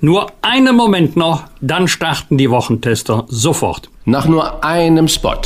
[0.00, 3.88] Nur einen Moment noch, dann starten die Wochentester sofort.
[4.04, 5.40] Nach nur einem Spot.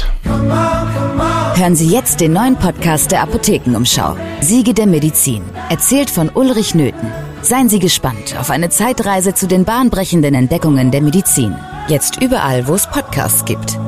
[1.54, 4.16] Hören Sie jetzt den neuen Podcast der Apothekenumschau.
[4.40, 5.44] Siege der Medizin.
[5.68, 7.12] Erzählt von Ulrich Nöthen.
[7.42, 11.54] Seien Sie gespannt auf eine Zeitreise zu den bahnbrechenden Entdeckungen der Medizin.
[11.86, 13.78] Jetzt überall, wo es Podcasts gibt.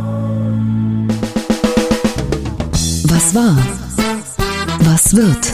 [3.10, 3.56] Was war?
[4.84, 5.52] Was wird?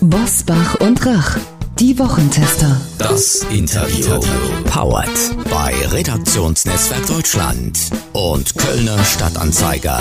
[0.00, 1.38] Bosbach und Rach.
[1.80, 2.78] Die Wochentester.
[2.98, 4.20] Das Interview.
[4.64, 5.08] Powered
[5.50, 7.78] bei Redaktionsnetzwerk Deutschland
[8.12, 9.98] und Kölner Stadtanzeiger.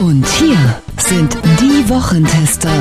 [0.00, 0.56] Und hier
[0.96, 2.72] sind die Wochentester.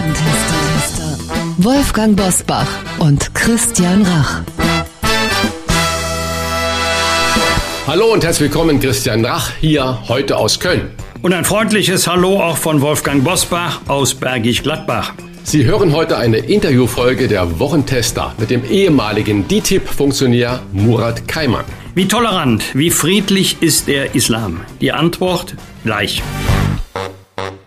[1.58, 2.66] Wolfgang Bosbach
[2.98, 4.42] und Christian Rach.
[7.86, 10.90] Hallo und herzlich willkommen, Christian Rach, hier heute aus Köln.
[11.22, 15.14] Und ein freundliches Hallo auch von Wolfgang Bosbach aus Bergisch Gladbach.
[15.44, 21.66] Sie hören heute eine Interviewfolge der Wochentester mit dem ehemaligen DTIP-Funktionär Murat Kaiman.
[21.94, 24.62] Wie tolerant, wie friedlich ist der Islam?
[24.80, 26.22] Die Antwort gleich.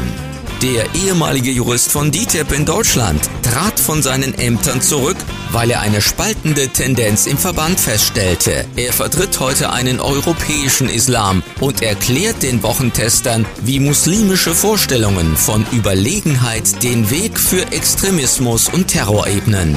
[0.64, 5.18] Der ehemalige Jurist von DTEP in Deutschland trat von seinen Ämtern zurück,
[5.52, 8.64] weil er eine spaltende Tendenz im Verband feststellte.
[8.74, 16.83] Er vertritt heute einen europäischen Islam und erklärt den Wochentestern, wie muslimische Vorstellungen von Überlegenheit
[16.83, 19.77] den Weg für Extremismus und Terror ebnen.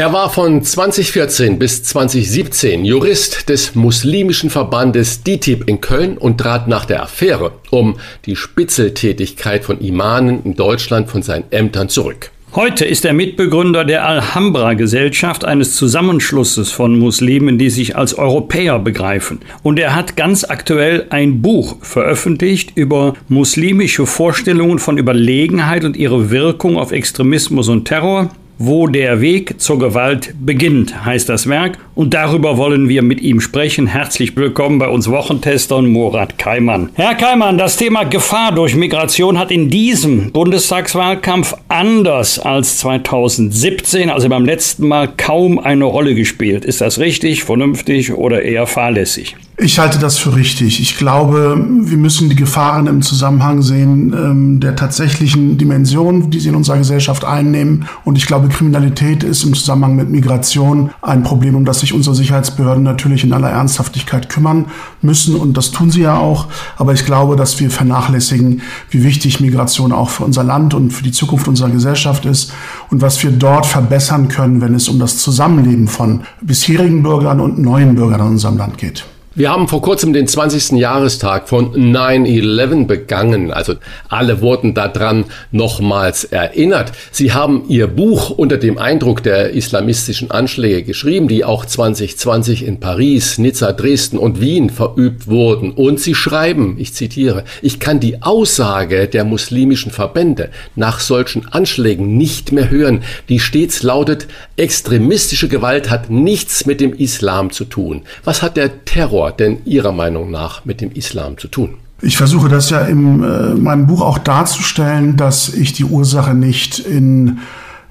[0.00, 6.68] Er war von 2014 bis 2017 Jurist des muslimischen Verbandes DITIB in Köln und trat
[6.68, 12.30] nach der Affäre um die Spitzeltätigkeit von Imanen in Deutschland von seinen Ämtern zurück.
[12.54, 19.40] Heute ist er Mitbegründer der Alhambra-Gesellschaft, eines Zusammenschlusses von Muslimen, die sich als Europäer begreifen.
[19.62, 26.30] Und er hat ganz aktuell ein Buch veröffentlicht über muslimische Vorstellungen von Überlegenheit und ihre
[26.30, 28.30] Wirkung auf Extremismus und Terror.
[28.62, 31.78] Wo der Weg zur Gewalt beginnt, heißt das Werk.
[31.94, 33.86] Und darüber wollen wir mit ihm sprechen.
[33.86, 36.90] Herzlich willkommen bei uns Wochentestern Murat Kaiman.
[36.92, 44.28] Herr Kaiman, das Thema Gefahr durch Migration hat in diesem Bundestagswahlkampf anders als 2017, also
[44.28, 46.66] beim letzten Mal, kaum eine Rolle gespielt.
[46.66, 49.36] Ist das richtig, vernünftig oder eher fahrlässig?
[49.62, 50.80] Ich halte das für richtig.
[50.80, 56.48] Ich glaube, wir müssen die Gefahren im Zusammenhang sehen ähm, der tatsächlichen Dimension, die sie
[56.48, 57.84] in unserer Gesellschaft einnehmen.
[58.06, 62.16] Und ich glaube, Kriminalität ist im Zusammenhang mit Migration ein Problem, um das sich unsere
[62.16, 64.64] Sicherheitsbehörden natürlich in aller Ernsthaftigkeit kümmern
[65.02, 65.36] müssen.
[65.36, 66.46] Und das tun sie ja auch.
[66.78, 71.02] Aber ich glaube, dass wir vernachlässigen, wie wichtig Migration auch für unser Land und für
[71.02, 72.54] die Zukunft unserer Gesellschaft ist
[72.88, 77.58] und was wir dort verbessern können, wenn es um das Zusammenleben von bisherigen Bürgern und
[77.58, 79.04] neuen Bürgern in unserem Land geht.
[79.36, 80.72] Wir haben vor kurzem den 20.
[80.72, 83.52] Jahrestag von 9-11 begangen.
[83.52, 83.74] Also
[84.08, 86.90] alle wurden daran nochmals erinnert.
[87.12, 92.80] Sie haben Ihr Buch unter dem Eindruck der islamistischen Anschläge geschrieben, die auch 2020 in
[92.80, 95.70] Paris, Nizza, Dresden und Wien verübt wurden.
[95.70, 102.16] Und Sie schreiben, ich zitiere, ich kann die Aussage der muslimischen Verbände nach solchen Anschlägen
[102.16, 104.26] nicht mehr hören, die stets lautet,
[104.56, 108.02] extremistische Gewalt hat nichts mit dem Islam zu tun.
[108.24, 111.74] Was hat der Terror Terror denn Ihrer Meinung nach mit dem Islam zu tun?
[112.02, 116.78] Ich versuche das ja in äh, meinem Buch auch darzustellen, dass ich die Ursache nicht
[116.78, 117.40] in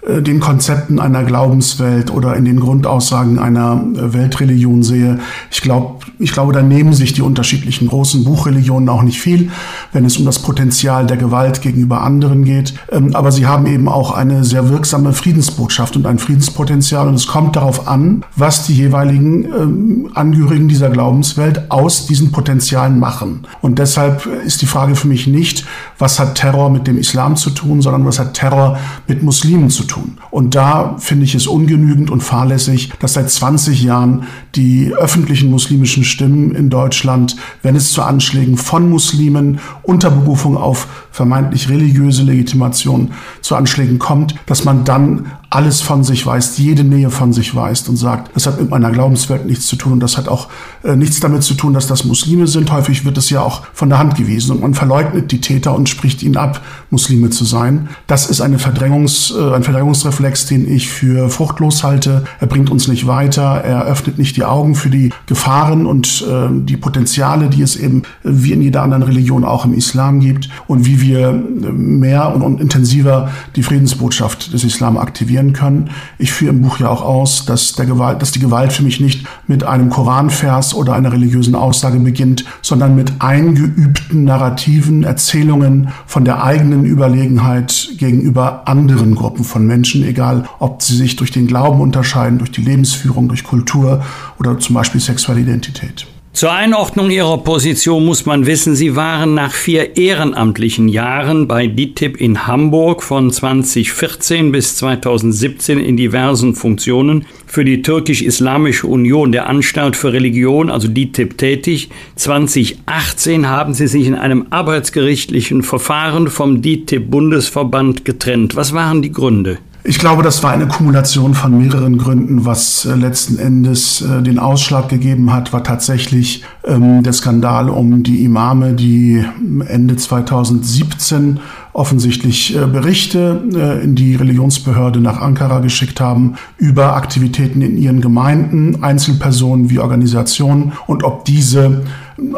[0.07, 5.19] den Konzepten einer Glaubenswelt oder in den Grundaussagen einer äh, Weltreligion sehe.
[5.51, 9.51] Ich glaube, ich glaube, da nehmen sich die unterschiedlichen großen Buchreligionen auch nicht viel,
[9.91, 12.73] wenn es um das Potenzial der Gewalt gegenüber anderen geht.
[12.91, 17.07] Ähm, aber sie haben eben auch eine sehr wirksame Friedensbotschaft und ein Friedenspotenzial.
[17.07, 22.99] Und es kommt darauf an, was die jeweiligen ähm, Angehörigen dieser Glaubenswelt aus diesen Potenzialen
[22.99, 23.41] machen.
[23.61, 25.65] Und deshalb ist die Frage für mich nicht,
[25.97, 29.83] was hat Terror mit dem Islam zu tun, sondern was hat Terror mit Muslimen zu
[29.83, 30.17] tun tun.
[30.31, 34.23] Und da finde ich es ungenügend und fahrlässig, dass seit 20 Jahren
[34.55, 40.87] die öffentlichen muslimischen Stimmen in Deutschland, wenn es zu Anschlägen von Muslimen unter Berufung auf
[41.11, 47.09] vermeintlich religiöse Legitimation zu Anschlägen kommt, dass man dann alles von sich weist, jede Nähe
[47.09, 50.15] von sich weist und sagt, das hat mit meiner Glaubenswelt nichts zu tun und das
[50.15, 50.47] hat auch
[50.83, 52.71] äh, nichts damit zu tun, dass das Muslime sind.
[52.71, 55.89] Häufig wird es ja auch von der Hand gewiesen und man verleugnet die Täter und
[55.89, 56.61] spricht ihnen ab,
[56.91, 57.89] Muslime zu sein.
[58.05, 62.25] Das ist eine Verdrängungs, äh, ein Verdrängungsreflex, den ich für fruchtlos halte.
[62.39, 66.47] Er bringt uns nicht weiter, er öffnet nicht die Augen für die Gefahren und äh,
[66.51, 70.85] die Potenziale, die es eben wie in jeder anderen Religion auch im Islam gibt und
[70.85, 75.89] wie wir mehr und, und intensiver die Friedensbotschaft des Islam aktivieren definieren können.
[76.17, 78.99] Ich führe im Buch ja auch aus, dass, der Gewalt, dass die Gewalt für mich
[78.99, 86.25] nicht mit einem Koranvers oder einer religiösen Aussage beginnt, sondern mit eingeübten Narrativen, Erzählungen von
[86.25, 91.81] der eigenen Überlegenheit gegenüber anderen Gruppen von Menschen, egal ob sie sich durch den Glauben
[91.81, 94.03] unterscheiden, durch die Lebensführung, durch Kultur
[94.39, 96.07] oder zum Beispiel sexuelle Identität.
[96.39, 102.15] Zur Einordnung Ihrer Position muss man wissen, Sie waren nach vier ehrenamtlichen Jahren bei DITIB
[102.15, 109.97] in Hamburg von 2014 bis 2017 in diversen Funktionen für die Türkisch-Islamische Union der Anstalt
[109.97, 111.89] für Religion, also DITIB, tätig.
[112.15, 118.55] 2018 haben Sie sich in einem arbeitsgerichtlichen Verfahren vom DITIB-Bundesverband getrennt.
[118.55, 119.57] Was waren die Gründe?
[119.83, 122.43] Ich glaube, das war eine Kumulation von mehreren Gründen.
[122.45, 128.03] Was äh, letzten Endes äh, den Ausschlag gegeben hat, war tatsächlich ähm, der Skandal um
[128.03, 129.23] die Imame, die
[129.67, 131.39] Ende 2017
[131.71, 133.41] offensichtlich äh, Berichte
[133.83, 140.73] in die Religionsbehörde nach Ankara geschickt haben über Aktivitäten in ihren Gemeinden, Einzelpersonen wie Organisationen
[140.87, 141.83] und ob diese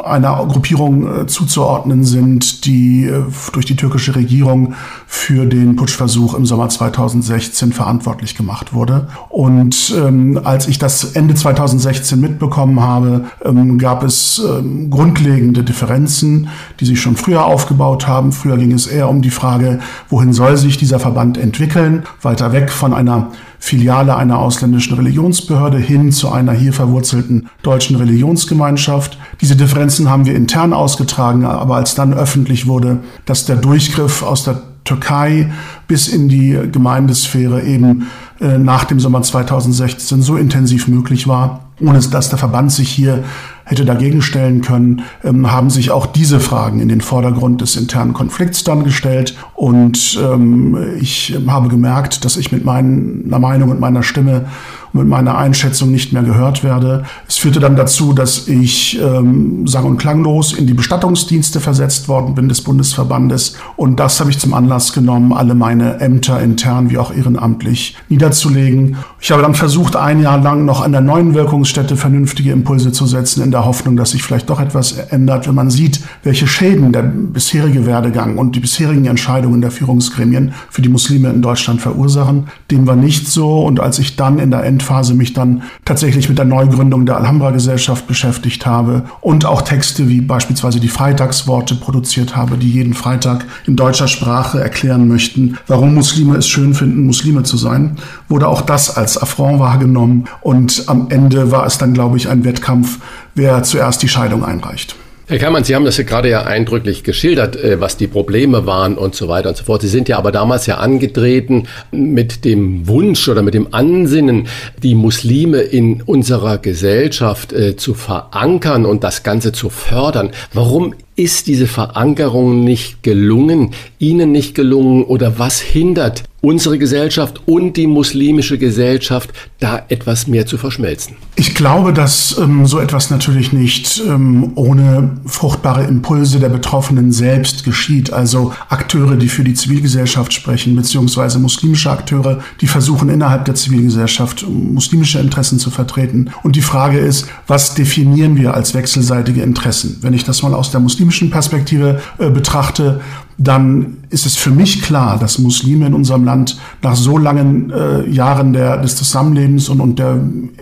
[0.03, 3.23] einer Gruppierung äh, zuzuordnen sind, die äh,
[3.53, 4.73] durch die türkische Regierung
[5.07, 9.07] für den Putschversuch im Sommer 2016 verantwortlich gemacht wurde.
[9.29, 16.49] Und ähm, als ich das Ende 2016 mitbekommen habe, ähm, gab es ähm, grundlegende Differenzen,
[16.79, 18.31] die sich schon früher aufgebaut haben.
[18.31, 19.79] Früher ging es eher um die Frage,
[20.09, 23.31] wohin soll sich dieser Verband entwickeln, weiter weg von einer
[23.63, 29.19] Filiale einer ausländischen Religionsbehörde hin zu einer hier verwurzelten deutschen Religionsgemeinschaft.
[29.39, 34.43] Diese Differenzen haben wir intern ausgetragen, aber als dann öffentlich wurde, dass der Durchgriff aus
[34.43, 35.51] der Türkei
[35.87, 38.07] bis in die Gemeindesphäre eben
[38.39, 43.23] äh, nach dem Sommer 2016 so intensiv möglich war, ohne dass der Verband sich hier
[43.71, 48.13] hätte dagegen stellen können, ähm, haben sich auch diese Fragen in den Vordergrund des internen
[48.13, 49.35] Konflikts dann gestellt.
[49.55, 54.45] Und ähm, ich habe gemerkt, dass ich mit meiner Meinung und meiner Stimme
[54.93, 57.03] mit meiner Einschätzung nicht mehr gehört werde.
[57.27, 62.35] Es führte dann dazu, dass ich ähm, sang- und klanglos in die Bestattungsdienste versetzt worden
[62.35, 63.55] bin des Bundesverbandes.
[63.75, 68.97] Und das habe ich zum Anlass genommen, alle meine Ämter intern wie auch ehrenamtlich niederzulegen.
[69.19, 73.05] Ich habe dann versucht, ein Jahr lang noch an der neuen Wirkungsstätte vernünftige Impulse zu
[73.05, 76.91] setzen, in der Hoffnung, dass sich vielleicht doch etwas ändert, wenn man sieht, welche Schäden
[76.91, 82.47] der bisherige Werdegang und die bisherigen Entscheidungen der Führungsgremien für die Muslime in Deutschland verursachen.
[82.69, 83.61] Dem war nicht so.
[83.63, 87.17] Und als ich dann in der End Endphase mich dann tatsächlich mit der Neugründung der
[87.17, 93.45] Alhambra-Gesellschaft beschäftigt habe und auch Texte wie beispielsweise die Freitagsworte produziert habe, die jeden Freitag
[93.67, 97.97] in deutscher Sprache erklären möchten, warum Muslime es schön finden, Muslime zu sein,
[98.27, 102.43] wurde auch das als Affront wahrgenommen und am Ende war es dann, glaube ich, ein
[102.43, 102.97] Wettkampf,
[103.35, 104.95] wer zuerst die Scheidung einreicht.
[105.31, 108.97] Herr Kammann, Sie haben das ja gerade ja eindrücklich geschildert, äh, was die Probleme waren
[108.97, 109.81] und so weiter und so fort.
[109.81, 114.49] Sie sind ja aber damals ja angetreten mit dem Wunsch oder mit dem Ansinnen,
[114.83, 120.31] die Muslime in unserer Gesellschaft äh, zu verankern und das Ganze zu fördern.
[120.51, 127.77] Warum ist diese Verankerung nicht gelungen, Ihnen nicht gelungen oder was hindert unsere Gesellschaft und
[127.77, 129.29] die muslimische Gesellschaft
[129.59, 131.15] da etwas mehr zu verschmelzen?
[131.35, 137.63] Ich glaube, dass ähm, so etwas natürlich nicht ähm, ohne fruchtbare Impulse der Betroffenen selbst
[137.63, 138.11] geschieht.
[138.11, 144.45] Also Akteure, die für die Zivilgesellschaft sprechen, beziehungsweise muslimische Akteure, die versuchen innerhalb der Zivilgesellschaft
[144.47, 146.31] muslimische Interessen zu vertreten.
[146.43, 149.97] Und die Frage ist, was definieren wir als wechselseitige Interessen?
[150.01, 153.01] Wenn ich das mal aus der muslimischen Perspektive äh, betrachte,
[153.43, 158.07] dann ist es für mich klar, dass Muslime in unserem Land nach so langen äh,
[158.09, 160.19] Jahren der, des Zusammenlebens und, und der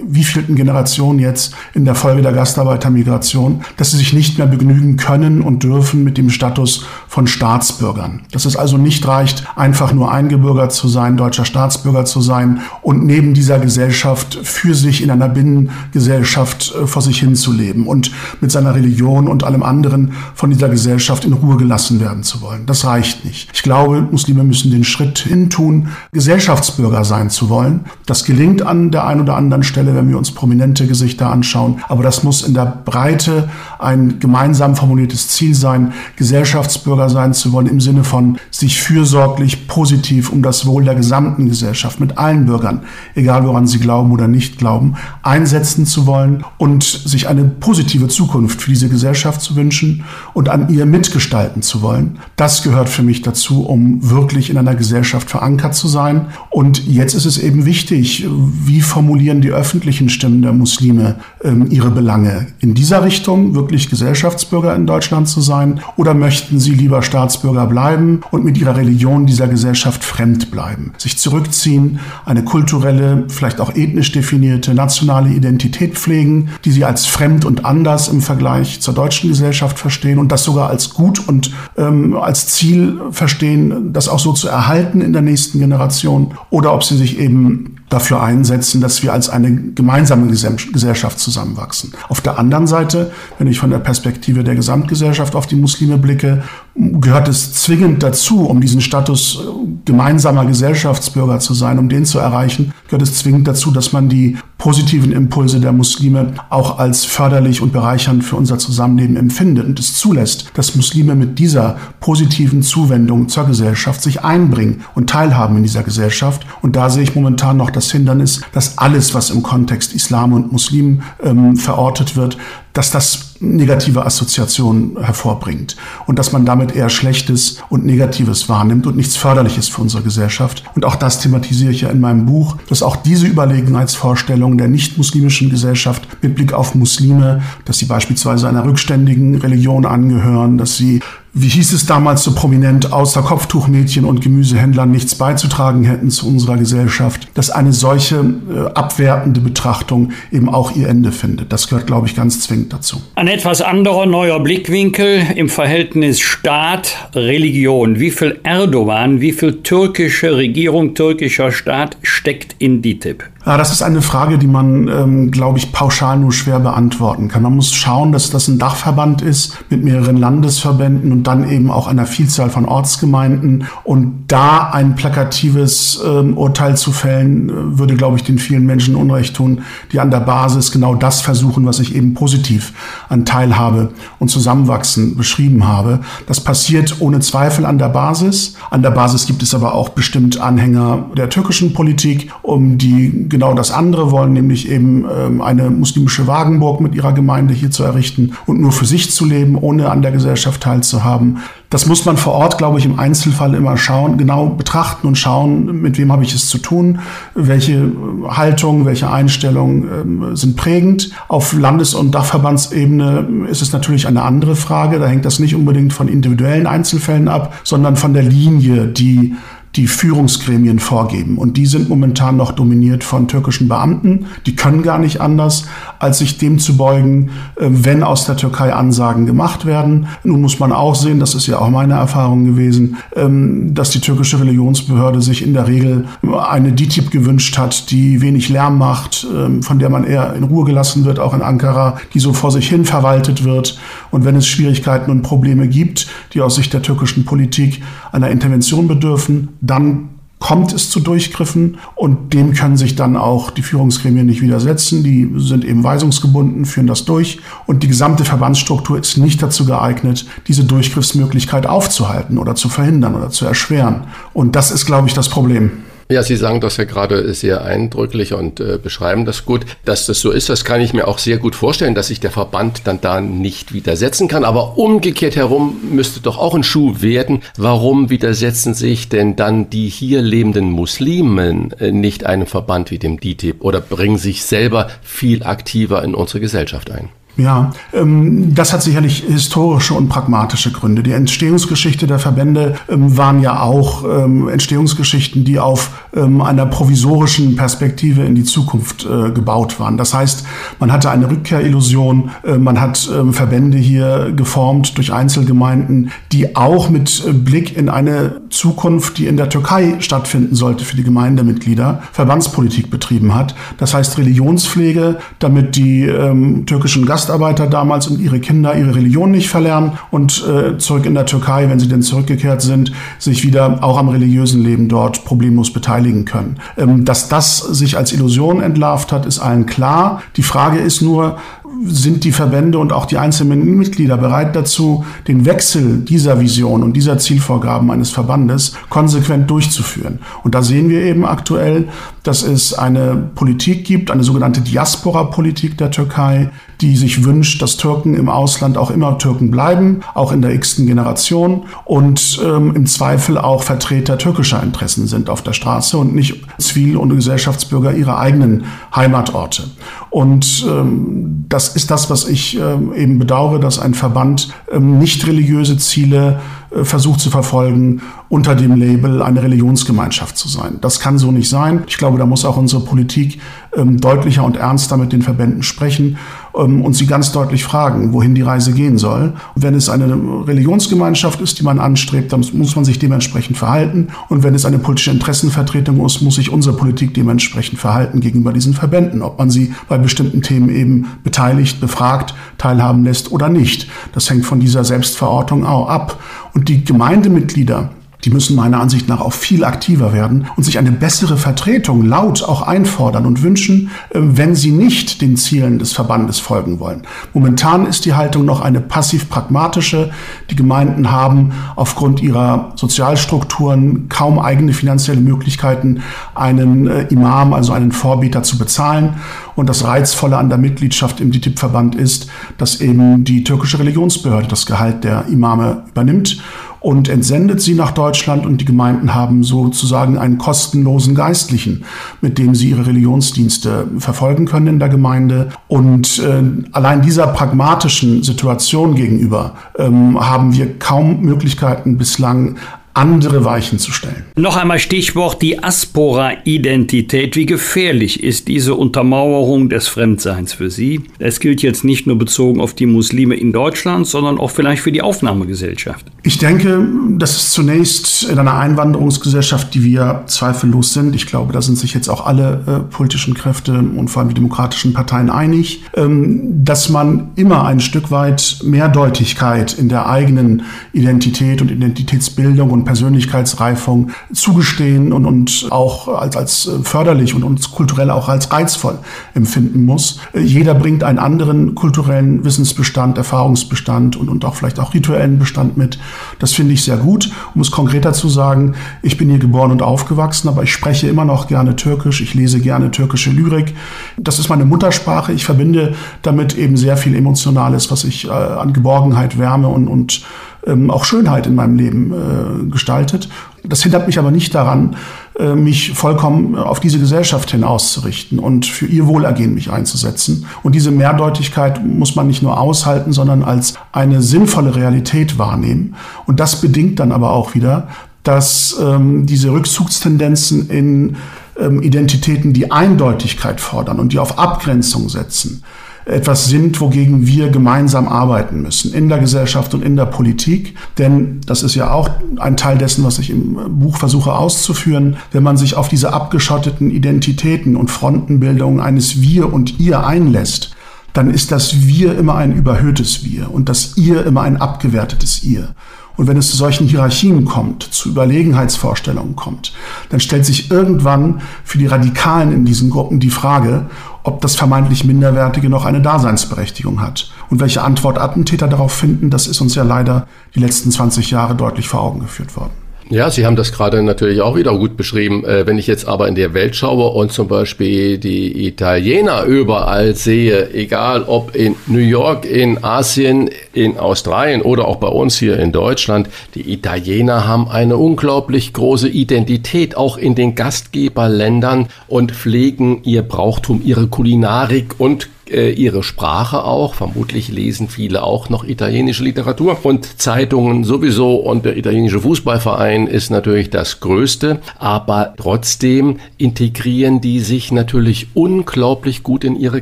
[0.08, 5.42] wievielten Generation jetzt in der Folge der Gastarbeitermigration, dass sie sich nicht mehr begnügen können
[5.42, 6.86] und dürfen mit dem Status
[7.20, 8.22] von Staatsbürgern.
[8.32, 13.06] Dass es also nicht reicht, einfach nur eingebürgert zu sein, deutscher Staatsbürger zu sein und
[13.06, 18.12] neben dieser Gesellschaft für sich in einer Binnengesellschaft äh, vor sich hin zu leben und
[18.40, 22.66] mit seiner Religion und allem anderen von dieser Gesellschaft in Ruhe gelassen werden zu wollen.
[22.66, 23.50] Das reicht nicht.
[23.54, 27.82] Ich glaube, Muslime müssen den Schritt hin tun, Gesellschaftsbürger sein zu wollen.
[28.06, 31.82] Das gelingt an der einen oder anderen Stelle, wenn wir uns prominente Gesichter anschauen.
[31.90, 37.68] Aber das muss in der Breite ein gemeinsam formuliertes Ziel sein, Gesellschaftsbürger sein zu wollen
[37.68, 42.82] im Sinne von sich fürsorglich positiv um das Wohl der gesamten Gesellschaft mit allen Bürgern,
[43.16, 48.62] egal woran sie glauben oder nicht glauben, einsetzen zu wollen und sich eine positive Zukunft
[48.62, 52.20] für diese Gesellschaft zu wünschen und an ihr mitgestalten zu wollen.
[52.36, 56.28] Das gehört für mich dazu, um wirklich in einer Gesellschaft verankert zu sein.
[56.50, 61.92] Und jetzt ist es eben wichtig, wie formulieren die öffentlichen Stimmen der Muslime ähm, ihre
[61.92, 62.48] Belange?
[62.60, 68.22] In dieser Richtung wirklich Gesellschaftsbürger in Deutschland zu sein oder möchten sie lieber Staatsbürger bleiben
[68.32, 70.94] und mit ihrer Religion dieser Gesellschaft fremd bleiben?
[70.98, 77.46] Sich zurückziehen, eine kulturelle, vielleicht auch ethnisch definierte nationale Identität pflegen, die sie als fremd
[77.46, 82.16] und anders im Vergleich zur deutschen Gesellschaft verstehen und das sogar als gut und ähm,
[82.16, 86.98] als Ziel verstehen, das auch so zu erhalten in der nächsten Generation oder ob sie
[86.98, 91.94] sich eben dafür einsetzen, dass wir als eine gemeinsame Gesellschaft zusammenwachsen.
[92.08, 96.44] Auf der anderen Seite, wenn ich von der Perspektive der Gesamtgesellschaft auf die Muslime blicke,
[96.80, 102.20] gehört es zwingend dazu, um diesen Status äh, gemeinsamer Gesellschaftsbürger zu sein, um den zu
[102.20, 107.62] erreichen, gehört es zwingend dazu, dass man die positiven Impulse der Muslime auch als förderlich
[107.62, 113.28] und bereichernd für unser Zusammenleben empfindet und es zulässt, dass Muslime mit dieser positiven Zuwendung
[113.28, 116.46] zur Gesellschaft sich einbringen und teilhaben in dieser Gesellschaft.
[116.62, 120.52] Und da sehe ich momentan noch das Hindernis, dass alles, was im Kontext Islam und
[120.52, 122.38] Muslim ähm, verortet wird,
[122.74, 125.76] dass das negative Assoziationen hervorbringt
[126.08, 130.64] und dass man damit eher Schlechtes und Negatives wahrnimmt und nichts Förderliches für unsere Gesellschaft.
[130.76, 135.50] Und auch das thematisiere ich ja in meinem Buch, dass auch diese Überlegenheitsvorstellungen der nicht-muslimischen
[135.50, 141.00] Gesellschaft mit Blick auf Muslime, dass sie beispielsweise einer rückständigen Religion angehören, dass sie
[141.34, 146.58] wie hieß es damals so prominent, außer Kopftuchmädchen und Gemüsehändlern nichts beizutragen hätten zu unserer
[146.58, 151.54] Gesellschaft, dass eine solche äh, abwertende Betrachtung eben auch ihr Ende findet.
[151.54, 153.02] Das gehört, glaube ich, ganz zwingend dazu.
[153.16, 158.00] Ein etwas anderer neuer Blickwinkel im Verhältnis Staat-Religion.
[158.00, 163.24] Wie viel Erdogan, wie viel türkische Regierung, türkischer Staat steckt in DITIB?
[163.46, 167.42] Ja, das ist eine Frage, die man, ähm, glaube ich, pauschal nur schwer beantworten kann.
[167.42, 171.88] Man muss schauen, dass das ein Dachverband ist mit mehreren Landesverbänden und dann eben auch
[171.88, 173.64] einer Vielzahl von Ortsgemeinden.
[173.86, 178.96] Und da ein plakatives ähm, Urteil zu fällen, äh, würde, glaube ich, den vielen Menschen
[178.96, 179.62] Unrecht tun,
[179.94, 182.74] die an der Basis genau das versuchen, was ich eben positiv
[183.08, 186.02] an Teilhabe und Zusammenwachsen beschrieben habe.
[186.28, 188.56] Das passiert ohne Zweifel an der Basis.
[188.70, 193.54] An der Basis gibt es aber auch bestimmt Anhänger der türkischen Politik, um die genau
[193.54, 198.34] das andere wollen, nämlich eben ähm, eine muslimische Wagenburg mit ihrer Gemeinde hier zu errichten
[198.46, 201.40] und nur für sich zu leben, ohne an der Gesellschaft teilzuhaben.
[201.70, 205.82] Das muss man vor Ort, glaube ich, im Einzelfall immer schauen, genau betrachten und schauen,
[205.82, 207.00] mit wem habe ich es zu tun,
[207.36, 207.92] welche
[208.28, 211.12] Haltung, welche Einstellungen äh, sind prägend.
[211.28, 214.98] Auf Landes- und Dachverbandsebene ist es natürlich eine andere Frage.
[214.98, 219.36] Da hängt das nicht unbedingt von individuellen Einzelfällen ab, sondern von der Linie, die
[219.76, 221.38] die Führungsgremien vorgeben.
[221.38, 224.26] Und die sind momentan noch dominiert von türkischen Beamten.
[224.46, 225.66] Die können gar nicht anders,
[226.00, 230.08] als sich dem zu beugen, äh, wenn aus der Türkei Ansagen gemacht werden.
[230.24, 234.02] Nun muss man auch sehen, das ist ja auch meine Erfahrung gewesen, ähm, dass die
[234.02, 236.06] türkische Religionsbehörde sich in der Regel
[236.50, 240.66] eine DITIB gewünscht hat, die wenig Lärm macht, ähm, von der man eher in Ruhe
[240.66, 243.78] gelassen wird, auch in Ankara, die so vor sich hin verwaltet wird.
[244.10, 248.88] Und wenn es Schwierigkeiten und Probleme gibt, die aus Sicht der türkischen Politik einer Intervention
[248.88, 254.42] bedürfen, dann kommt es zu Durchgriffen und dem können sich dann auch die Führungsgremien nicht
[254.42, 255.04] widersetzen.
[255.04, 260.26] Die sind eben weisungsgebunden, führen das durch und die gesamte Verbandsstruktur ist nicht dazu geeignet,
[260.48, 264.06] diese Durchgriffsmöglichkeit aufzuhalten oder zu verhindern oder zu erschweren.
[264.34, 265.72] Und das ist, glaube ich, das Problem.
[266.12, 269.68] Ja, Sie sagen das ja gerade sehr eindrücklich und äh, beschreiben das gut.
[269.86, 272.32] Dass das so ist, das kann ich mir auch sehr gut vorstellen, dass sich der
[272.32, 274.44] Verband dann da nicht widersetzen kann.
[274.44, 277.44] Aber umgekehrt herum müsste doch auch ein Schuh werden.
[277.58, 283.20] Warum widersetzen sich denn dann die hier lebenden Muslimen äh, nicht einem Verband wie dem
[283.20, 287.10] DITIB oder bringen sich selber viel aktiver in unsere Gesellschaft ein?
[287.40, 291.04] Ja, ähm, das hat sicherlich historische und pragmatische Gründe.
[291.04, 297.56] Die Entstehungsgeschichte der Verbände ähm, waren ja auch ähm, Entstehungsgeschichten, die auf ähm, einer provisorischen
[297.56, 299.98] Perspektive in die Zukunft äh, gebaut waren.
[299.98, 300.46] Das heißt,
[300.80, 306.90] man hatte eine Rückkehrillusion, äh, man hat ähm, Verbände hier geformt durch Einzelgemeinden, die auch
[306.90, 312.04] mit äh, Blick in eine Zukunft, die in der Türkei stattfinden sollte für die Gemeindemitglieder,
[312.12, 313.56] Verbandspolitik betrieben hat.
[313.78, 319.30] Das heißt Religionspflege, damit die ähm, türkischen Gast Gastarbeiter damals und ihre Kinder ihre Religion
[319.30, 323.84] nicht verlernen und äh, zurück in der Türkei, wenn sie denn zurückgekehrt sind, sich wieder
[323.84, 326.58] auch am religiösen Leben dort problemlos beteiligen können.
[326.76, 330.24] Ähm, dass das sich als Illusion entlarvt hat, ist allen klar.
[330.38, 331.38] Die Frage ist nur,
[331.86, 336.94] sind die Verbände und auch die einzelnen Mitglieder bereit dazu, den Wechsel dieser Vision und
[336.94, 340.20] dieser Zielvorgaben eines Verbandes konsequent durchzuführen.
[340.44, 341.88] Und da sehen wir eben aktuell,
[342.30, 348.14] dass es eine Politik gibt, eine sogenannte Diaspora-Politik der Türkei, die sich wünscht, dass Türken
[348.14, 353.40] im Ausland auch immer Türken bleiben, auch in der x-ten Generation und ähm, im Zweifel
[353.40, 358.66] auch Vertreter türkischer Interessen sind auf der Straße und nicht Zivil- und Gesellschaftsbürger ihrer eigenen
[358.96, 359.64] Heimatorte.
[360.12, 365.26] Und ähm, das ist das, was ich ähm, eben bedauere, dass ein Verband ähm, nicht
[365.26, 366.40] religiöse Ziele
[366.84, 370.78] versucht zu verfolgen, unter dem Label eine Religionsgemeinschaft zu sein.
[370.82, 371.84] Das kann so nicht sein.
[371.88, 373.42] Ich glaube, da muss auch unsere Politik
[373.76, 376.18] ähm, deutlicher und ernster mit den Verbänden sprechen
[376.60, 379.34] ähm, und sie ganz deutlich fragen, wohin die Reise gehen soll.
[379.56, 380.14] Und wenn es eine
[380.48, 384.10] Religionsgemeinschaft ist, die man anstrebt, dann muss man sich dementsprechend verhalten.
[384.28, 388.74] Und wenn es eine politische Interessenvertretung ist, muss sich unsere Politik dementsprechend verhalten gegenüber diesen
[388.74, 393.88] Verbänden, ob man sie bei bestimmten Themen eben beteiligt, befragt, teilhaben lässt oder nicht.
[394.14, 396.20] Das hängt von dieser Selbstverortung auch ab.
[396.54, 397.92] Und die Gemeindemitglieder,
[398.26, 402.44] die müssen meiner Ansicht nach auch viel aktiver werden und sich eine bessere Vertretung laut
[402.44, 407.04] auch einfordern und wünschen, äh, wenn sie nicht den Zielen des Verbandes folgen wollen.
[407.34, 410.12] Momentan ist die Haltung noch eine passiv-pragmatische.
[410.50, 416.02] Die Gemeinden haben aufgrund ihrer Sozialstrukturen kaum eigene finanzielle Möglichkeiten,
[416.36, 419.16] einen äh, Imam, also einen Vorbeter zu bezahlen.
[419.56, 424.66] Und das Reizvolle an der Mitgliedschaft im DITIB-Verband ist, dass eben die türkische Religionsbehörde das
[424.66, 426.42] Gehalt der Imame übernimmt
[426.80, 431.84] und entsendet sie nach Deutschland und die Gemeinden haben sozusagen einen kostenlosen Geistlichen,
[432.22, 435.50] mit dem sie ihre Religionsdienste verfolgen können in der Gemeinde.
[435.68, 442.58] Und äh, allein dieser pragmatischen Situation gegenüber ähm, haben wir kaum Möglichkeiten bislang
[443.00, 444.26] andere Weichen zu stellen.
[444.36, 447.36] Noch einmal Stichwort die Aspora-Identität.
[447.36, 451.02] Wie gefährlich ist diese Untermauerung des Fremdseins für Sie?
[451.18, 454.92] Es gilt jetzt nicht nur bezogen auf die Muslime in Deutschland, sondern auch vielleicht für
[454.92, 456.06] die Aufnahmegesellschaft.
[456.24, 456.86] Ich denke,
[457.18, 461.16] das ist zunächst in einer Einwanderungsgesellschaft, die wir zweifellos sind.
[461.16, 464.36] Ich glaube, da sind sich jetzt auch alle äh, politischen Kräfte und vor allem die
[464.36, 471.62] demokratischen Parteien einig, ähm, dass man immer ein Stück weit Mehrdeutigkeit in der eigenen Identität
[471.62, 478.30] und Identitätsbildung und Persönlichkeitsreifung zugestehen und, und auch als, als förderlich und uns kulturell auch
[478.30, 478.98] als reizvoll
[479.36, 480.20] empfinden muss.
[480.34, 486.00] Jeder bringt einen anderen kulturellen Wissensbestand, Erfahrungsbestand und, und auch vielleicht auch rituellen Bestand mit.
[486.40, 487.30] Das finde ich sehr gut.
[487.54, 488.74] Um es konkreter zu sagen,
[489.04, 492.22] ich bin hier geboren und aufgewachsen, aber ich spreche immer noch gerne Türkisch.
[492.22, 493.76] Ich lese gerne türkische Lyrik.
[494.18, 495.32] Das ist meine Muttersprache.
[495.32, 500.24] Ich verbinde damit eben sehr viel Emotionales, was ich äh, an Geborgenheit, Wärme und, und
[500.70, 503.30] ähm, auch Schönheit in meinem Leben äh, gestaltet.
[503.64, 504.96] Das hindert mich aber nicht daran,
[505.38, 510.46] äh, mich vollkommen auf diese Gesellschaft hin auszurichten und für ihr Wohlergehen mich einzusetzen.
[510.64, 515.96] Und diese Mehrdeutigkeit muss man nicht nur aushalten, sondern als eine sinnvolle Realität wahrnehmen.
[516.26, 517.88] Und das bedingt dann aber auch wieder,
[518.24, 521.16] dass ähm, diese Rückzugstendenzen in
[521.60, 525.64] ähm, Identitäten, die Eindeutigkeit fordern und die auf Abgrenzung setzen,
[526.10, 530.76] etwas sind, wogegen wir gemeinsam arbeiten müssen, in der Gesellschaft und in der Politik.
[530.98, 535.18] Denn das ist ja auch ein Teil dessen, was ich im Buch versuche auszuführen.
[535.32, 540.76] Wenn man sich auf diese abgeschotteten Identitäten und Frontenbildungen eines Wir und Ihr einlässt,
[541.14, 545.76] dann ist das Wir immer ein überhöhtes Wir und das Ihr immer ein abgewertetes Ihr.
[546.20, 549.72] Und wenn es zu solchen Hierarchien kommt, zu Überlegenheitsvorstellungen kommt,
[550.10, 553.86] dann stellt sich irgendwann für die Radikalen in diesen Gruppen die Frage,
[554.30, 557.32] ob das vermeintlich Minderwertige noch eine Daseinsberechtigung hat.
[557.50, 561.56] Und welche Antwort Attentäter darauf finden, das ist uns ja leider die letzten 20 Jahre
[561.56, 562.89] deutlich vor Augen geführt worden.
[563.12, 565.44] Ja, Sie haben das gerade natürlich auch wieder gut beschrieben.
[565.44, 570.14] Äh, wenn ich jetzt aber in der Welt schaue und zum Beispiel die Italiener überall
[570.14, 575.58] sehe, egal ob in New York, in Asien, in Australien oder auch bei uns hier
[575.58, 583.02] in Deutschland, die Italiener haben eine unglaublich große Identität, auch in den Gastgeberländern und pflegen
[583.06, 586.94] ihr Brauchtum, ihre Kulinarik und äh, ihre Sprache auch.
[586.94, 591.36] Vermutlich lesen viele auch noch italienische Literatur und Zeitungen sowieso.
[591.36, 594.60] Und der italienische Fußballverein ist natürlich das Größte.
[594.78, 599.82] Aber trotzdem integrieren die sich natürlich unglaublich gut in ihre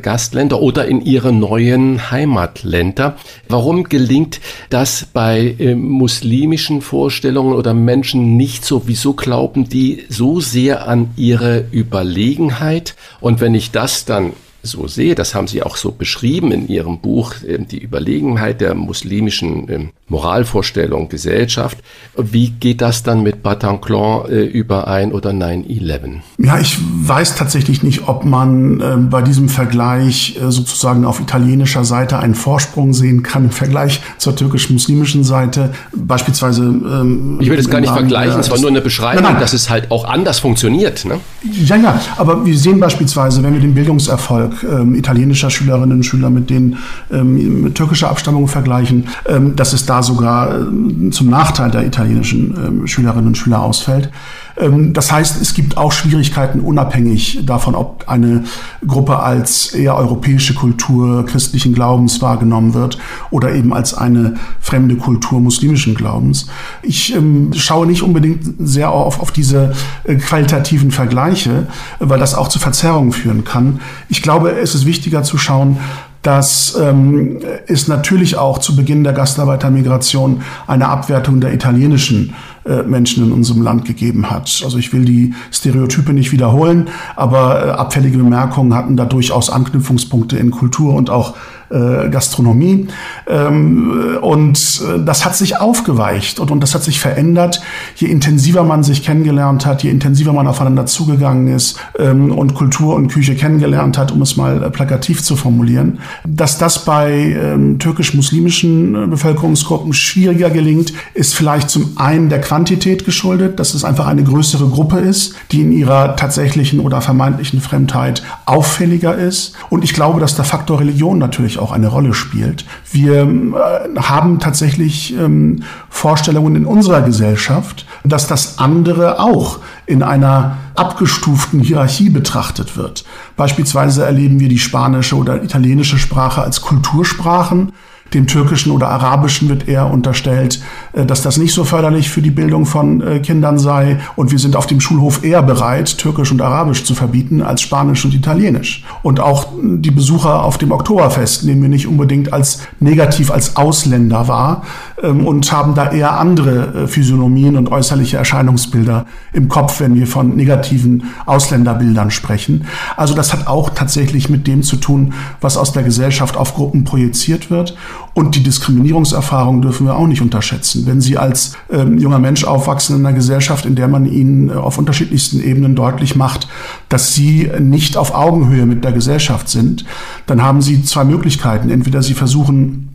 [0.00, 3.16] Gastländer oder in ihre neuen Heimatländer.
[3.48, 8.82] Warum gelingt das bei äh, muslimischen Vorstellungen oder Menschen nicht so?
[8.86, 12.94] Wieso glauben die so sehr an ihre Überlegenheit?
[13.20, 16.98] Und wenn ich das dann so sehe, das haben Sie auch so beschrieben in Ihrem
[16.98, 21.78] Buch, ähm, die Überlegenheit der muslimischen ähm, Moralvorstellung, Gesellschaft.
[22.16, 26.20] Wie geht das dann mit Bataclan äh, überein oder 9-11?
[26.38, 31.84] Ja, ich weiß tatsächlich nicht, ob man äh, bei diesem Vergleich äh, sozusagen auf italienischer
[31.84, 35.72] Seite einen Vorsprung sehen kann im Vergleich zur türkisch-muslimischen Seite.
[35.94, 36.62] Beispielsweise.
[36.62, 39.42] Ähm, ich will es gar nicht vergleichen, es war nur eine Beschreibung, nein, nein.
[39.42, 41.04] dass es halt auch anders funktioniert.
[41.04, 41.20] Ne?
[41.52, 46.30] Ja, ja, aber wir sehen beispielsweise, wenn wir den Bildungserfolg ähm, italienischer Schülerinnen und Schüler
[46.30, 46.78] mit denen
[47.10, 52.54] ähm, mit türkischer Abstammung vergleichen, ähm, dass es da sogar äh, zum Nachteil der italienischen
[52.56, 54.10] ähm, Schülerinnen und Schüler ausfällt.
[54.58, 58.44] Ähm, das heißt, es gibt auch Schwierigkeiten unabhängig davon, ob eine
[58.86, 62.98] Gruppe als eher europäische Kultur christlichen Glaubens wahrgenommen wird
[63.30, 66.48] oder eben als eine fremde Kultur muslimischen Glaubens.
[66.82, 69.72] Ich ähm, schaue nicht unbedingt sehr auf, auf diese
[70.04, 71.66] äh, qualitativen Vergleiche,
[71.98, 73.80] weil das auch zu Verzerrungen führen kann.
[74.08, 75.78] Ich glaube, es ist wichtiger zu schauen,
[76.22, 82.34] dass ähm, es natürlich auch zu Beginn der Gastarbeitermigration eine Abwertung der italienischen
[82.68, 84.60] äh, Menschen in unserem Land gegeben hat.
[84.64, 90.36] Also ich will die Stereotype nicht wiederholen, aber äh, abfällige Bemerkungen hatten da durchaus Anknüpfungspunkte
[90.36, 91.34] in Kultur und auch
[91.70, 92.88] äh, Gastronomie.
[93.26, 97.60] Ähm, und das hat sich aufgeweicht und, und das hat sich verändert,
[97.96, 102.94] je intensiver man sich kennengelernt hat, je intensiver man aufeinander zugegangen ist ähm, und Kultur
[102.94, 106.00] und Küche kennengelernt hat, um es mal plakativ zu formulieren.
[106.26, 113.58] Dass das bei ähm, türkisch-muslimischen Bevölkerungsgruppen schwieriger gelingt, ist vielleicht zum einen der Quantität geschuldet,
[113.58, 119.14] dass es einfach eine größere Gruppe ist, die in ihrer tatsächlichen oder vermeintlichen Fremdheit auffälliger
[119.14, 119.54] ist.
[119.70, 122.64] Und ich glaube, dass der Faktor Religion natürlich auch eine Rolle spielt.
[122.90, 130.56] Wir äh, haben tatsächlich ähm, Vorstellungen in unserer Gesellschaft, dass das andere auch in einer
[130.78, 133.04] abgestuften Hierarchie betrachtet wird.
[133.36, 137.72] Beispielsweise erleben wir die spanische oder italienische Sprache als Kultursprachen
[138.14, 140.60] dem Türkischen oder Arabischen wird eher unterstellt,
[140.92, 144.00] äh, dass das nicht so förderlich für die Bildung von äh, Kindern sei.
[144.16, 148.04] Und wir sind auf dem Schulhof eher bereit, Türkisch und Arabisch zu verbieten als Spanisch
[148.04, 148.84] und Italienisch.
[149.02, 154.28] Und auch die Besucher auf dem Oktoberfest nehmen wir nicht unbedingt als negativ als Ausländer
[154.28, 154.62] wahr
[155.06, 160.34] und haben da eher andere äh, Physiognomien und äußerliche Erscheinungsbilder im Kopf, wenn wir von
[160.36, 162.64] negativen Ausländerbildern sprechen.
[162.96, 166.84] Also das hat auch tatsächlich mit dem zu tun, was aus der Gesellschaft auf Gruppen
[166.84, 167.76] projiziert wird.
[168.14, 170.86] Und die Diskriminierungserfahrung dürfen wir auch nicht unterschätzen.
[170.86, 174.54] Wenn Sie als ähm, junger Mensch aufwachsen in einer Gesellschaft, in der man Ihnen äh,
[174.54, 176.48] auf unterschiedlichsten Ebenen deutlich macht,
[176.88, 179.84] dass Sie nicht auf Augenhöhe mit der Gesellschaft sind,
[180.26, 181.70] dann haben Sie zwei Möglichkeiten.
[181.70, 182.87] Entweder Sie versuchen,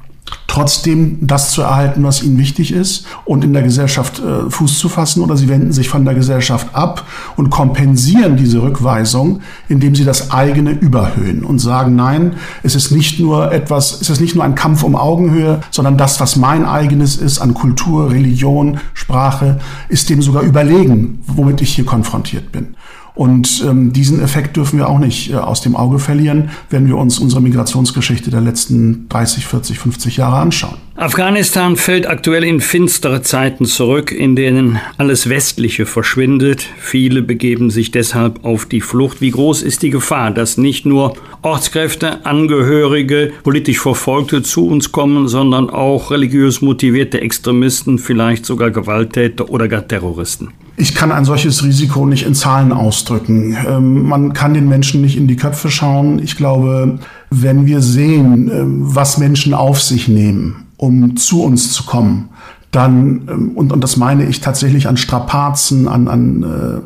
[0.48, 4.88] trotzdem das zu erhalten, was ihnen wichtig ist und in der Gesellschaft äh, Fuß zu
[4.88, 10.06] fassen oder sie wenden sich von der Gesellschaft ab und kompensieren diese Rückweisung, indem sie
[10.06, 14.44] das eigene überhöhen und sagen, nein, es ist nicht nur etwas, es ist nicht nur
[14.44, 20.10] ein Kampf um Augenhöhe, sondern das, was mein eigenes ist an Kultur, Religion, Sprache, ist
[20.10, 22.76] dem sogar überlegen, womit ich hier konfrontiert bin.
[23.16, 26.98] Und ähm, diesen Effekt dürfen wir auch nicht äh, aus dem Auge verlieren, wenn wir
[26.98, 30.78] uns unsere Migrationsgeschichte der letzten 30, 40, 50 Jahre anschauen.
[30.96, 36.68] Afghanistan fällt aktuell in finstere Zeiten zurück, in denen alles Westliche verschwindet.
[36.80, 39.22] Viele begeben sich deshalb auf die Flucht.
[39.22, 45.28] Wie groß ist die Gefahr, dass nicht nur Ortskräfte, Angehörige, politisch Verfolgte zu uns kommen,
[45.28, 50.50] sondern auch religiös motivierte Extremisten, vielleicht sogar Gewalttäter oder gar Terroristen?
[50.76, 53.56] Ich kann ein solches Risiko nicht in Zahlen ausdrücken.
[53.68, 56.20] Ähm, man kann den Menschen nicht in die Köpfe schauen.
[56.20, 58.64] Ich glaube, wenn wir sehen, äh,
[58.96, 62.30] was Menschen auf sich nehmen, um zu uns zu kommen,
[62.72, 66.82] dann, ähm, und, und das meine ich tatsächlich an Strapazen, an, an, äh,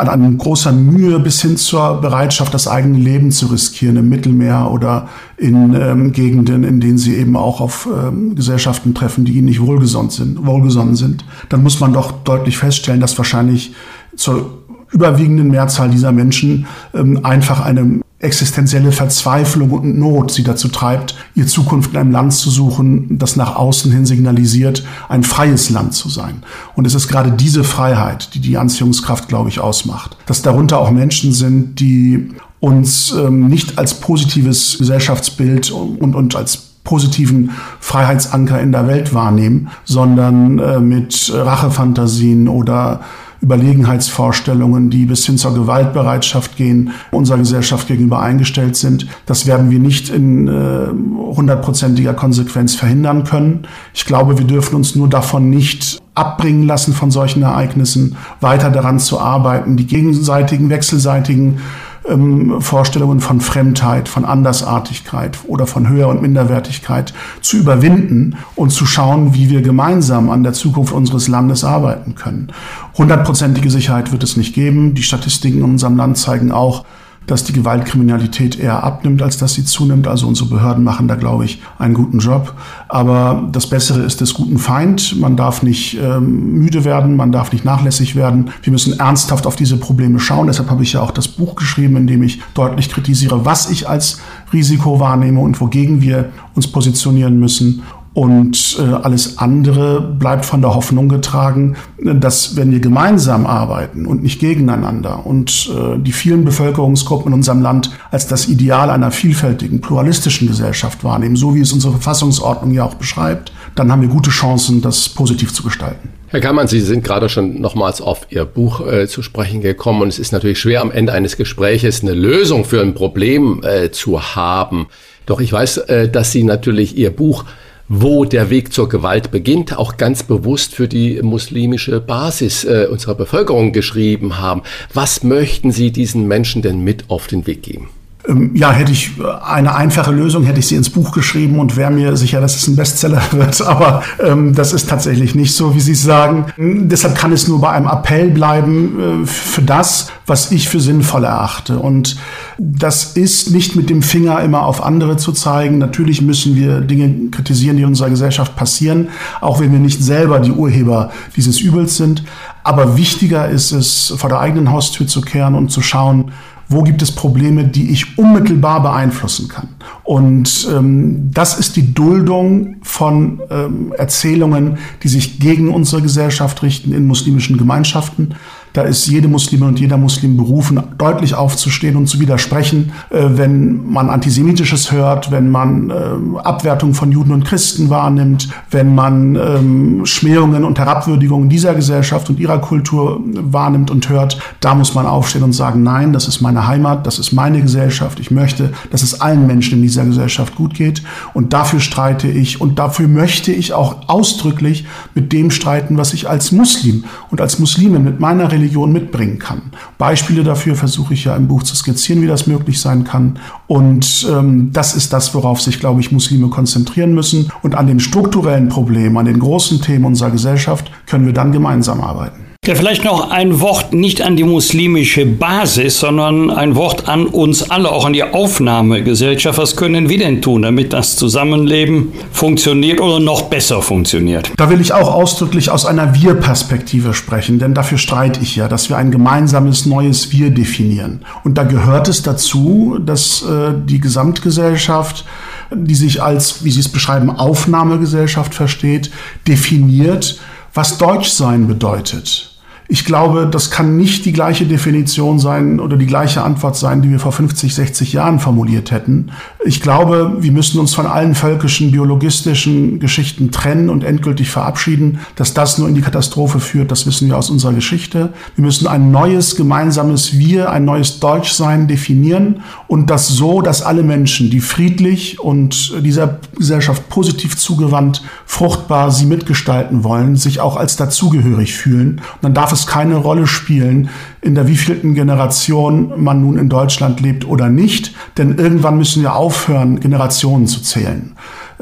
[0.00, 4.70] an, an großer Mühe bis hin zur Bereitschaft, das eigene Leben zu riskieren im Mittelmeer
[4.70, 9.46] oder in ähm, Gegenden, in denen sie eben auch auf ähm, Gesellschaften treffen, die ihnen
[9.46, 13.74] nicht wohlgesonnen sind, wohlgesonnen sind, dann muss man doch deutlich feststellen, dass wahrscheinlich
[14.16, 14.58] zur
[14.90, 21.46] überwiegenden Mehrzahl dieser Menschen ähm, einfach eine existenzielle Verzweiflung und Not sie dazu treibt, ihr
[21.46, 26.10] Zukunft in einem Land zu suchen, das nach außen hin signalisiert, ein freies Land zu
[26.10, 26.42] sein.
[26.76, 30.18] Und es ist gerade diese Freiheit, die die Anziehungskraft, glaube ich, ausmacht.
[30.26, 36.58] Dass darunter auch Menschen sind, die uns ähm, nicht als positives Gesellschaftsbild und, und als
[36.84, 43.00] positiven Freiheitsanker in der Welt wahrnehmen, sondern äh, mit Rachefantasien oder
[43.42, 49.06] Überlegenheitsvorstellungen, die bis hin zur Gewaltbereitschaft gehen, unserer Gesellschaft gegenüber eingestellt sind.
[49.26, 50.88] Das werden wir nicht in äh,
[51.34, 53.66] hundertprozentiger Konsequenz verhindern können.
[53.94, 58.98] Ich glaube, wir dürfen uns nur davon nicht abbringen lassen von solchen Ereignissen, weiter daran
[58.98, 61.60] zu arbeiten, die gegenseitigen, wechselseitigen
[62.08, 68.86] ähm, Vorstellungen von Fremdheit, von Andersartigkeit oder von Höher- und Minderwertigkeit zu überwinden und zu
[68.86, 72.48] schauen, wie wir gemeinsam an der Zukunft unseres Landes arbeiten können.
[72.96, 74.94] Hundertprozentige Sicherheit wird es nicht geben.
[74.94, 76.84] Die Statistiken in unserem Land zeigen auch,
[77.26, 80.08] dass die Gewaltkriminalität eher abnimmt, als dass sie zunimmt.
[80.08, 82.54] Also unsere Behörden machen da, glaube ich, einen guten Job.
[82.88, 85.18] Aber das Bessere ist des guten Feind.
[85.20, 88.50] Man darf nicht ähm, müde werden, man darf nicht nachlässig werden.
[88.62, 90.48] Wir müssen ernsthaft auf diese Probleme schauen.
[90.48, 93.88] Deshalb habe ich ja auch das Buch geschrieben, in dem ich deutlich kritisiere, was ich
[93.88, 94.20] als
[94.52, 97.82] Risiko wahrnehme und wogegen wir uns positionieren müssen.
[98.12, 104.24] Und äh, alles andere bleibt von der Hoffnung getragen, dass wenn wir gemeinsam arbeiten und
[104.24, 109.80] nicht gegeneinander und äh, die vielen Bevölkerungsgruppen in unserem Land als das Ideal einer vielfältigen,
[109.80, 114.30] pluralistischen Gesellschaft wahrnehmen, so wie es unsere Verfassungsordnung ja auch beschreibt, dann haben wir gute
[114.30, 116.08] Chancen, das positiv zu gestalten.
[116.32, 120.08] Herr Kammann, Sie sind gerade schon nochmals auf Ihr Buch äh, zu sprechen gekommen und
[120.08, 124.34] es ist natürlich schwer am Ende eines Gespräches eine Lösung für ein Problem äh, zu
[124.34, 124.88] haben.
[125.26, 127.44] Doch ich weiß, äh, dass Sie natürlich Ihr Buch
[127.92, 133.16] wo der Weg zur Gewalt beginnt, auch ganz bewusst für die muslimische Basis äh, unserer
[133.16, 134.62] Bevölkerung geschrieben haben.
[134.94, 137.90] Was möchten Sie diesen Menschen denn mit auf den Weg geben?
[138.28, 141.90] Ähm, ja, hätte ich eine einfache Lösung, hätte ich sie ins Buch geschrieben und wäre
[141.90, 143.60] mir sicher, dass es ein Bestseller wird.
[143.62, 146.46] Aber ähm, das ist tatsächlich nicht so, wie Sie sagen.
[146.56, 151.24] Deshalb kann es nur bei einem Appell bleiben äh, für das, was ich für sinnvoll
[151.24, 151.78] erachte.
[151.78, 152.16] Und
[152.58, 155.78] das ist nicht mit dem Finger immer auf andere zu zeigen.
[155.78, 159.08] Natürlich müssen wir Dinge kritisieren, die in unserer Gesellschaft passieren,
[159.40, 162.24] auch wenn wir nicht selber die Urheber dieses Übels sind.
[162.62, 166.32] Aber wichtiger ist es, vor der eigenen Haustür zu kehren und zu schauen,
[166.70, 169.68] wo gibt es Probleme, die ich unmittelbar beeinflussen kann.
[170.04, 176.92] Und ähm, das ist die Duldung von ähm, Erzählungen, die sich gegen unsere Gesellschaft richten
[176.92, 178.36] in muslimischen Gemeinschaften.
[178.72, 183.90] Da ist jede Muslimin und jeder Muslim berufen, deutlich aufzustehen und zu widersprechen, äh, wenn
[183.90, 190.06] man Antisemitisches hört, wenn man äh, Abwertung von Juden und Christen wahrnimmt, wenn man ähm,
[190.06, 194.38] Schmähungen und Herabwürdigungen dieser Gesellschaft und ihrer Kultur wahrnimmt und hört.
[194.60, 198.20] Da muss man aufstehen und sagen, nein, das ist meine Heimat, das ist meine Gesellschaft.
[198.20, 201.02] Ich möchte, dass es allen Menschen in dieser Gesellschaft gut geht.
[201.34, 206.28] Und dafür streite ich und dafür möchte ich auch ausdrücklich mit dem streiten, was ich
[206.28, 209.62] als Muslim und als Muslimin mit meiner Religion Religion mitbringen kann.
[209.98, 213.38] Beispiele dafür versuche ich ja im Buch zu skizzieren, wie das möglich sein kann.
[213.66, 217.50] Und ähm, das ist das, worauf sich, glaube ich, Muslime konzentrieren müssen.
[217.62, 222.00] Und an den strukturellen Problemen, an den großen Themen unserer Gesellschaft können wir dann gemeinsam
[222.00, 222.49] arbeiten.
[222.70, 227.68] Ja, vielleicht noch ein Wort nicht an die muslimische Basis, sondern ein Wort an uns
[227.68, 229.58] alle, auch an die Aufnahmegesellschaft.
[229.58, 234.52] Was können wir denn tun, damit das Zusammenleben funktioniert oder noch besser funktioniert?
[234.56, 238.88] Da will ich auch ausdrücklich aus einer Wir-Perspektive sprechen, denn dafür streite ich ja, dass
[238.88, 241.24] wir ein gemeinsames neues Wir definieren.
[241.42, 245.24] Und da gehört es dazu, dass äh, die Gesamtgesellschaft
[245.72, 249.10] die sich als, wie Sie es beschreiben, Aufnahmegesellschaft versteht,
[249.46, 250.40] definiert,
[250.74, 252.49] was Deutschsein bedeutet.
[252.92, 257.10] Ich glaube, das kann nicht die gleiche Definition sein oder die gleiche Antwort sein, die
[257.10, 259.30] wir vor 50, 60 Jahren formuliert hätten.
[259.64, 265.20] Ich glaube, wir müssen uns von allen völkischen, biologistischen Geschichten trennen und endgültig verabschieden.
[265.36, 268.32] Dass das nur in die Katastrophe führt, das wissen wir aus unserer Geschichte.
[268.56, 274.02] Wir müssen ein neues gemeinsames Wir, ein neues Deutschsein definieren und das so, dass alle
[274.02, 280.96] Menschen, die friedlich und dieser Gesellschaft positiv zugewandt, fruchtbar sie mitgestalten wollen, sich auch als
[280.96, 282.20] dazugehörig fühlen.
[282.34, 284.08] Und dann darf es es keine Rolle spielen,
[284.40, 289.36] in der wievielten Generation man nun in Deutschland lebt oder nicht, denn irgendwann müssen wir
[289.36, 291.32] aufhören, Generationen zu zählen.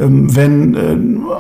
[0.00, 0.96] Ähm, wenn äh,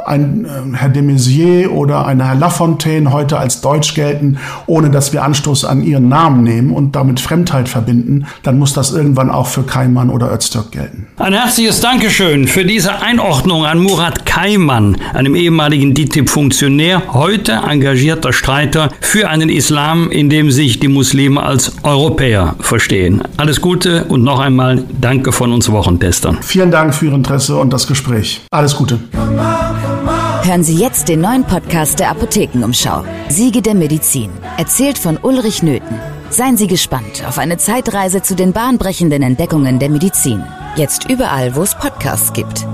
[0.06, 5.12] ein äh, Herr de Maizière oder ein Herr Lafontaine heute als deutsch gelten, ohne dass
[5.12, 9.46] wir Anstoß an ihren Namen nehmen und damit Fremdheit verbinden, dann muss das irgendwann auch
[9.46, 11.06] für Keimann oder Öztürk gelten.
[11.18, 18.90] Ein herzliches Dankeschön für diese Einordnung an Murat Keimann, einem ehemaligen DITIB-Funktionär, heute engagierter Streiter
[19.00, 23.22] für einen Islam, in dem sich die Muslime als Europäer verstehen.
[23.36, 26.38] Alles Gute und noch einmal Danke von uns Wochentestern.
[26.42, 28.47] Vielen Dank für Ihr Interesse und das Gespräch.
[28.50, 28.98] Alles Gute.
[30.42, 33.04] Hören Sie jetzt den neuen Podcast der Apothekenumschau.
[33.28, 34.30] Siege der Medizin.
[34.56, 36.00] Erzählt von Ulrich Nöthen.
[36.30, 40.42] Seien Sie gespannt auf eine Zeitreise zu den bahnbrechenden Entdeckungen der Medizin.
[40.76, 42.66] Jetzt überall, wo es Podcasts gibt.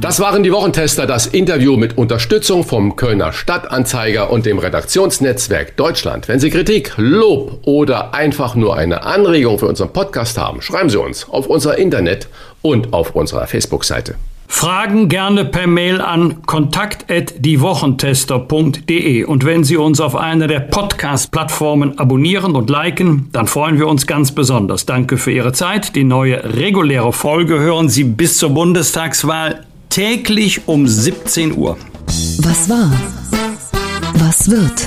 [0.00, 6.28] Das waren die Wochentester, das Interview mit Unterstützung vom Kölner Stadtanzeiger und dem Redaktionsnetzwerk Deutschland.
[6.28, 10.98] Wenn Sie Kritik, Lob oder einfach nur eine Anregung für unseren Podcast haben, schreiben Sie
[11.00, 12.28] uns auf unser Internet
[12.62, 14.14] und auf unserer Facebook-Seite.
[14.48, 22.54] Fragen gerne per Mail an kontakt@diewochentester.de und wenn Sie uns auf einer der Podcast-Plattformen abonnieren
[22.56, 24.86] und liken, dann freuen wir uns ganz besonders.
[24.86, 25.94] Danke für Ihre Zeit.
[25.96, 31.76] Die neue reguläre Folge hören Sie bis zur Bundestagswahl täglich um 17 Uhr.
[32.38, 32.92] Was war?
[34.14, 34.86] Was wird?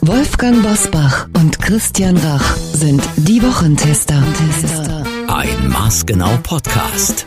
[0.00, 4.22] Wolfgang Bosbach und Christian Rach sind die Wochentester.
[5.26, 7.26] Ein Maßgenau Podcast.